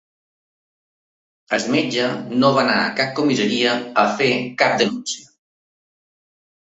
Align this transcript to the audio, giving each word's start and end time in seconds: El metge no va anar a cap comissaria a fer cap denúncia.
El 1.57 1.67
metge 1.75 2.07
no 2.43 2.51
va 2.57 2.63
anar 2.63 2.79
a 2.85 2.89
cap 3.01 3.13
comissaria 3.19 3.75
a 4.05 4.07
fer 4.23 4.31
cap 4.63 4.75
denúncia. 4.85 5.31